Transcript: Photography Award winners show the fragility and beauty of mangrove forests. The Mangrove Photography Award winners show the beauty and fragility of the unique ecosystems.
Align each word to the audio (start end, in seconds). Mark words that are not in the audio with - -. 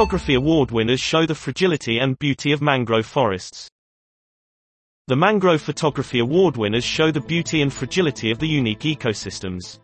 Photography 0.00 0.32
Award 0.32 0.70
winners 0.70 0.98
show 0.98 1.26
the 1.26 1.34
fragility 1.34 1.98
and 1.98 2.18
beauty 2.18 2.52
of 2.52 2.62
mangrove 2.62 3.04
forests. 3.04 3.70
The 5.08 5.14
Mangrove 5.14 5.60
Photography 5.60 6.20
Award 6.20 6.56
winners 6.56 6.84
show 6.84 7.10
the 7.10 7.20
beauty 7.20 7.60
and 7.60 7.70
fragility 7.70 8.30
of 8.30 8.38
the 8.38 8.48
unique 8.48 8.80
ecosystems. 8.80 9.78